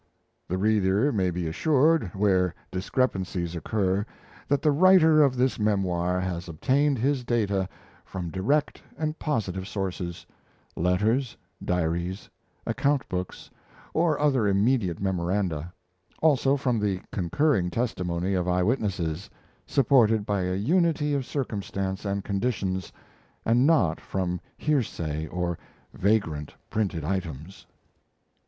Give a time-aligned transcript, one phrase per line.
[0.47, 4.03] The reader may be assured, where discrepancies occur,
[4.47, 7.69] that the writer of this memoir has obtained his data
[8.03, 10.25] from direct and positive sources:
[10.75, 12.31] letters, diaries,
[12.65, 13.51] account books,
[13.93, 15.71] or other immediate memoranda;
[16.19, 19.29] also from the concurring testimony of eye witnesses,
[19.67, 22.91] supported by a unity of circumstance and conditions,
[23.45, 25.59] and not from hearsay or
[25.93, 27.67] vagrant printed items.